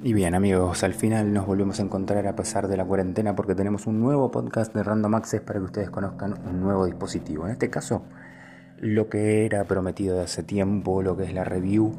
[0.00, 3.56] Y bien amigos, al final nos volvemos a encontrar a pesar de la cuarentena porque
[3.56, 7.46] tenemos un nuevo podcast de Random Access para que ustedes conozcan un nuevo dispositivo.
[7.46, 8.02] En este caso,
[8.78, 11.94] lo que era prometido de hace tiempo, lo que es la review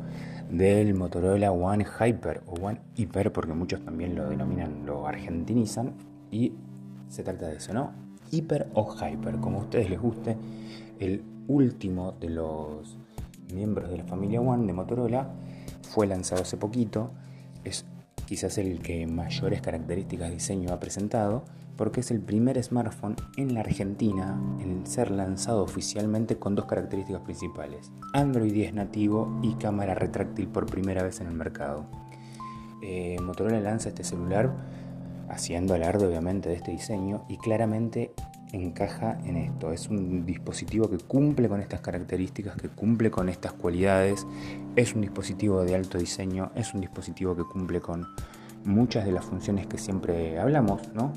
[0.49, 5.91] del Motorola One Hyper o One Hyper porque muchos también lo denominan, lo argentinizan
[6.31, 6.53] y
[7.09, 7.91] se trata de eso, ¿no?
[8.31, 10.37] Hyper o Hyper, como a ustedes les guste,
[10.99, 12.97] el último de los
[13.53, 15.27] miembros de la familia One de Motorola
[15.81, 17.11] fue lanzado hace poquito
[17.63, 17.85] es
[18.29, 23.55] quizás el que mayores características de diseño ha presentado, porque es el primer smartphone en
[23.55, 29.95] la Argentina en ser lanzado oficialmente con dos características principales, Android 10 nativo y cámara
[29.95, 31.87] retráctil por primera vez en el mercado.
[32.83, 34.53] Eh, Motorola lanza este celular
[35.27, 38.13] haciendo alarde obviamente de este diseño y claramente
[38.51, 39.71] encaja en esto.
[39.71, 44.25] Es un dispositivo que cumple con estas características, que cumple con estas cualidades.
[44.75, 48.07] Es un dispositivo de alto diseño, es un dispositivo que cumple con
[48.65, 51.13] muchas de las funciones que siempre hablamos, ¿no?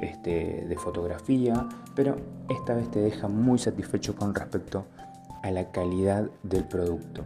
[0.00, 2.16] Este, de fotografía, pero
[2.50, 4.86] esta vez te deja muy satisfecho con respecto
[5.42, 7.22] a la calidad del producto.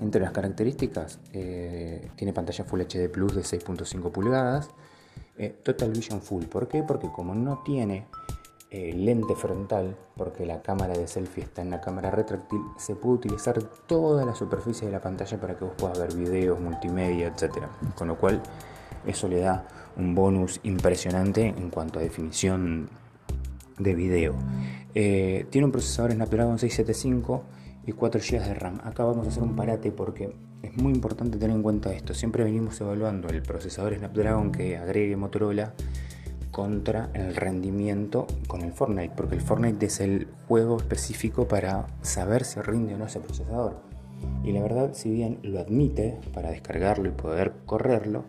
[0.00, 4.70] Entre las características, eh, tiene pantalla Full HD Plus de 6.5 pulgadas,
[5.38, 6.44] eh, Total Vision Full.
[6.44, 6.82] ¿Por qué?
[6.82, 8.06] Porque como no tiene
[8.70, 13.16] eh, lente frontal, porque la cámara de selfie está en la cámara retráctil, se puede
[13.16, 17.64] utilizar toda la superficie de la pantalla para que vos puedas ver videos, multimedia, etc.
[17.96, 18.40] Con lo cual
[19.06, 22.88] eso le da un bonus impresionante en cuanto a definición
[23.78, 24.34] de video.
[24.94, 27.42] Eh, tiene un procesador Snapdragon 675
[27.86, 28.80] y 4 GB de RAM.
[28.84, 32.14] Acá vamos a hacer un parate porque es muy importante tener en cuenta esto.
[32.14, 35.74] Siempre venimos evaluando el procesador Snapdragon que agregue Motorola
[36.50, 42.44] contra el rendimiento con el Fortnite, porque el Fortnite es el juego específico para saber
[42.44, 43.80] si rinde o no ese procesador.
[44.44, 48.24] Y la verdad, si bien lo admite para descargarlo y poder correrlo,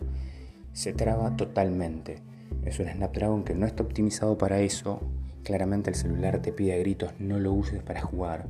[0.72, 2.18] se traba totalmente.
[2.64, 5.00] Es un Snapdragon que no está optimizado para eso.
[5.42, 8.46] Claramente el celular te pide a gritos no lo uses para jugar.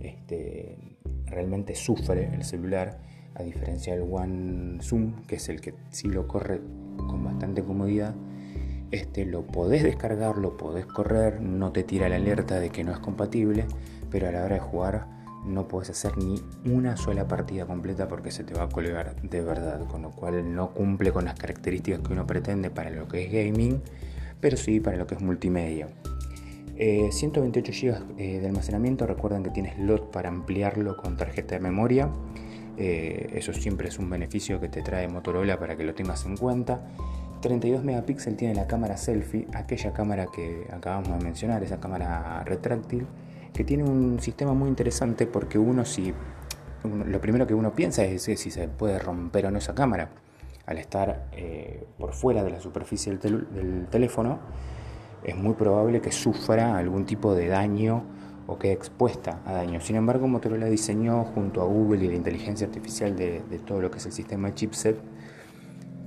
[0.00, 0.78] Este,
[1.26, 3.00] realmente sufre el celular,
[3.34, 6.60] a diferencia del One Zoom, que es el que sí lo corre
[6.96, 8.14] con bastante comodidad
[8.90, 12.92] este lo podés descargar, lo podés correr, no te tira la alerta de que no
[12.92, 13.66] es compatible,
[14.10, 15.06] pero a la hora de jugar
[15.46, 19.40] no puedes hacer ni una sola partida completa porque se te va a colgar de
[19.42, 23.24] verdad, con lo cual no cumple con las características que uno pretende para lo que
[23.24, 23.80] es gaming,
[24.40, 25.88] pero sí para lo que es multimedia.
[26.76, 31.60] 128 eh, GB eh, de almacenamiento, recuerden que tienes slot para ampliarlo con tarjeta de
[31.60, 32.10] memoria.
[32.76, 36.36] Eh, eso siempre es un beneficio que te trae Motorola para que lo tengas en
[36.36, 36.86] cuenta.
[37.46, 43.06] 32 megapíxeles tiene la cámara selfie, aquella cámara que acabamos de mencionar, esa cámara retráctil,
[43.54, 46.12] que tiene un sistema muy interesante porque uno si
[46.82, 50.10] lo primero que uno piensa es si se puede romper o no esa cámara.
[50.66, 54.40] Al estar eh, por fuera de la superficie del, teléfono,
[55.22, 58.02] es muy probable que sufra algún tipo de daño
[58.48, 59.80] o quede expuesta a daño.
[59.80, 63.88] Sin embargo, Motorola diseñó junto a Google y la inteligencia artificial de, de todo lo
[63.88, 64.96] que es el sistema chipset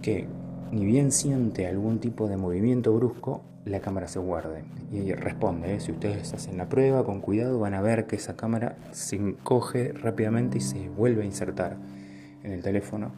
[0.01, 0.27] que
[0.71, 5.75] ni bien siente algún tipo de movimiento brusco, la cámara se guarde y responde.
[5.75, 5.79] ¿eh?
[5.79, 9.91] Si ustedes hacen la prueba con cuidado, van a ver que esa cámara se encoge
[9.93, 11.77] rápidamente y se vuelve a insertar
[12.43, 13.11] en el teléfono,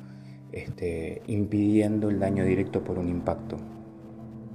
[0.51, 3.57] este, impidiendo el daño directo por un impacto.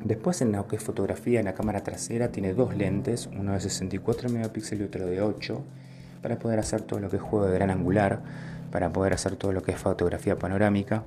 [0.04, 3.60] Después en lo que es fotografía, en la cámara trasera tiene dos lentes, uno de
[3.60, 5.62] 64 megapíxeles y otro de 8,
[6.22, 8.22] para poder hacer todo lo que es juego de gran angular,
[8.70, 11.04] para poder hacer todo lo que es fotografía panorámica.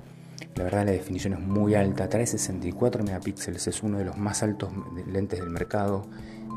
[0.56, 4.42] La verdad la definición es muy alta, trae 64 megapíxeles, es uno de los más
[4.42, 4.70] altos
[5.06, 6.06] lentes del mercado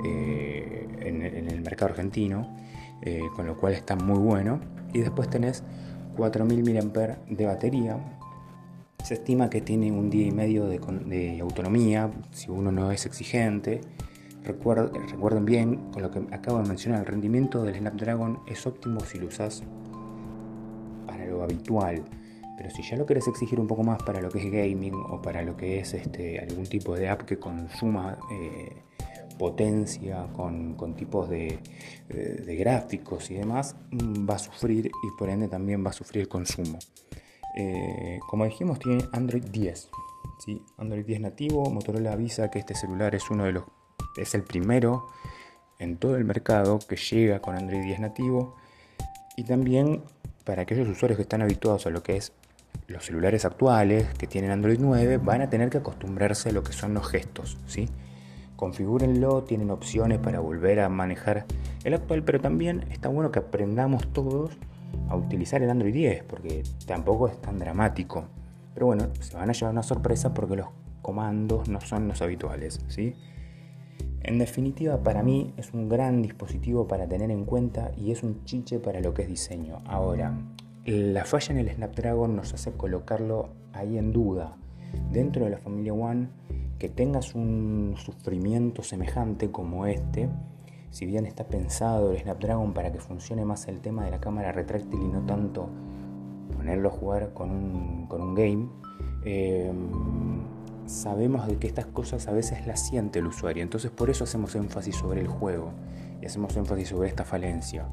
[0.06, 2.56] eh, en, el mercado argentino,
[3.02, 4.60] eh, con lo cual está muy bueno.
[4.94, 5.64] Y después tenés
[6.18, 7.98] 4000 mAh de batería.
[9.04, 13.82] Se estima que tiene un día y medio de, autonomía si uno no es exigente.
[14.44, 19.00] Recuerden, recuerden bien, con lo que acabo de mencionar, el rendimiento del Snapdragon es óptimo
[19.02, 19.64] si lo usas
[21.06, 22.04] para lo habitual
[22.64, 25.22] pero si ya lo querés exigir un poco más para lo que es gaming o
[25.22, 28.84] para lo que es este, algún tipo de app que consuma eh,
[29.38, 31.60] potencia con, tipos de,
[32.58, 36.30] gráficos y demás, mm, va a sufrir y por ende también va a sufrir el
[36.30, 36.80] consumo.
[37.58, 39.90] Eh, como dijimos, tiene Android 10.
[40.46, 40.62] ¿sí?
[40.78, 41.70] Android 10 nativo.
[41.70, 43.66] Motorola avisa que este celular es uno de los.
[44.16, 45.08] es el primero
[45.80, 48.56] en todo el mercado que llega con Android 10 nativo.
[49.36, 50.02] Y también
[50.46, 52.32] para aquellos usuarios que están habituados a lo que es
[52.88, 56.74] los celulares actuales que tienen Android 9 van a tener que acostumbrarse a lo que
[56.74, 57.90] son los gestos, ¿sí?
[58.56, 61.46] Configúrenlo, tienen opciones para volver a manejar
[61.84, 64.52] el actual, pero también está bueno que aprendamos todos
[65.10, 68.26] a utilizar el Android 10, porque tampoco es tan dramático.
[68.74, 70.68] Pero bueno, se van a llevar una sorpresa porque los
[71.02, 73.16] comandos no son los habituales, ¿sí?
[74.22, 78.46] En definitiva, para mí es un gran dispositivo para tener en cuenta y es un
[78.46, 79.82] chiche para lo que es diseño.
[79.86, 80.34] Ahora,
[80.86, 84.58] la falla en el Snapdragon nos hace colocarlo ahí en duda.
[85.12, 86.28] Dentro de la familia One,
[86.78, 90.30] que tengas un sufrimiento semejante como este,
[90.92, 94.52] si bien está pensado el Snapdragon para que funcione más el tema de la cámara
[94.52, 95.70] retráctil y no tanto
[96.56, 98.68] ponerlo a jugar con un, game,
[99.26, 99.72] eh,
[100.86, 104.54] sabemos de que estas cosas a veces las siente el usuario, entonces por eso hacemos
[104.56, 105.72] énfasis sobre el juego
[106.22, 107.88] y hacemos énfasis sobre esta falencia.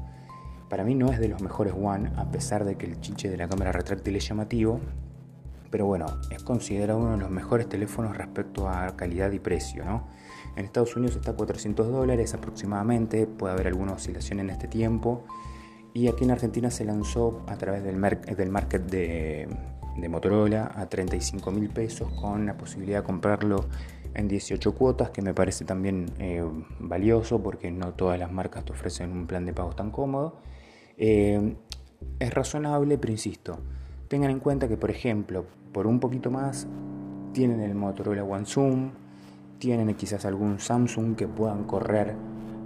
[0.71, 3.35] Para mí no es de los mejores One, a pesar de que el chiche de
[3.35, 4.79] la cámara retráctil es llamativo,
[5.69, 10.07] pero bueno, es considerado uno de los mejores teléfonos respecto a calidad y precio, ¿no?
[10.55, 15.25] En Estados Unidos está a 400 dólares aproximadamente, puede haber alguna oscilación en este tiempo,
[15.93, 19.49] y aquí en Argentina se lanzó a través del, market de,
[19.97, 23.65] de Motorola a 35 mil pesos con la posibilidad de comprarlo
[24.13, 26.41] en 18 cuotas, que me parece también eh,
[26.79, 30.37] valioso porque no todas las marcas te ofrecen un plan de pagos tan cómodo.
[30.97, 31.55] Eh,
[32.19, 33.59] es razonable, pero insisto,
[34.07, 36.67] tengan en cuenta que, por ejemplo, por un poquito más,
[37.33, 38.91] tienen el Motorola One Zoom,
[39.57, 42.15] tienen quizás algún Samsung que puedan correr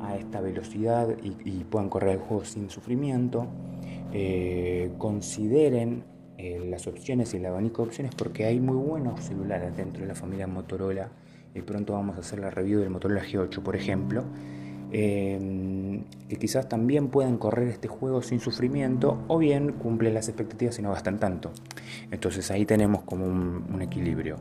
[0.02, 3.48] a esta velocidad y, puedan correr el juego sin sufrimiento.
[4.14, 6.04] Eh, consideren
[6.38, 10.08] eh, las opciones y el abanico de opciones porque hay muy buenos celulares dentro de
[10.08, 11.10] la familia Motorola
[11.54, 14.26] y pronto vamos a hacer la review del Motorola G8 por ejemplo
[14.92, 20.78] eh, que quizás también puedan correr este juego sin sufrimiento o bien cumplen las expectativas
[20.80, 21.52] y no gastan tanto
[22.12, 24.38] entonces ahí tenemos como un, equilibrio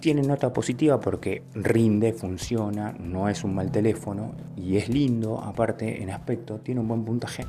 [0.00, 6.00] tiene nota positiva porque rinde, funciona, no es un mal teléfono y es lindo, aparte
[6.00, 7.44] en aspecto, tiene un buen puntaje,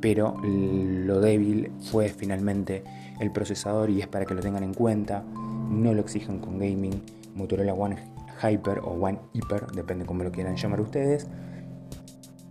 [0.00, 2.84] pero lo débil fue finalmente
[3.18, 5.24] el procesador y es para que lo tengan en cuenta.
[5.70, 7.02] No lo exigen con gaming.
[7.34, 11.26] Motorola One Hyper o One Hyper, depende cómo lo quieran llamar ustedes.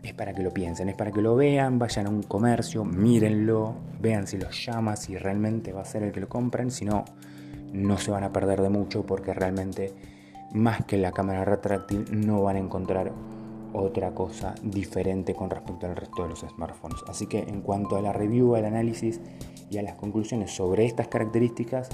[0.03, 3.75] Es para que lo piensen, es para que lo vean, vayan a un comercio, mírenlo,
[3.99, 7.03] vean si los llama, si realmente va a ser el que lo compren, si no,
[7.73, 9.93] no se van a perder de mucho porque realmente
[10.53, 13.11] más que la cámara retráctil no van a encontrar
[13.73, 17.03] otra cosa diferente con respecto al resto de los smartphones.
[17.07, 19.19] Así que en cuanto a la review, al análisis
[19.69, 21.89] y a las conclusiones sobre estas características,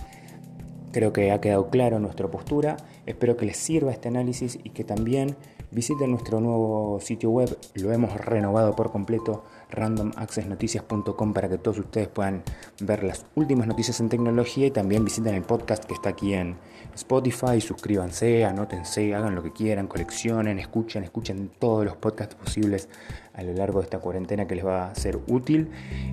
[0.94, 2.78] creo que ha quedado claro nuestra postura.
[3.06, 5.36] Espero que les sirva este análisis y que también
[5.72, 7.58] visiten nuestro nuevo sitio web.
[7.74, 12.44] Lo hemos renovado por completo randomaccessnoticias.com para que todos ustedes puedan
[12.80, 16.58] ver las últimas noticias en tecnología y también visiten el podcast que está aquí en
[16.94, 22.88] Spotify, suscríbanse, anótense, hagan lo que quieran, coleccionen, escuchen, escuchen todos los podcasts posibles
[23.34, 25.72] a lo largo de esta cuarentena que les va a ser útil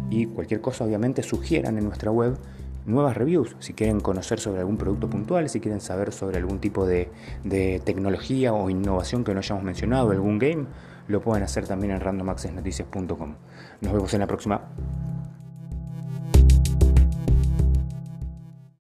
[0.09, 2.39] y cualquier cosa obviamente sugieran en nuestra web
[2.91, 6.87] nuevas reviews, si quieren conocer sobre algún producto puntual, si quieren saber sobre algún tipo
[6.87, 7.09] de,
[7.85, 10.67] tecnología o innovación que no hayamos mencionado, algún game,
[11.09, 13.35] lo pueden hacer también en randomaccessnoticias.com.
[13.81, 14.63] Nos vemos en la próxima.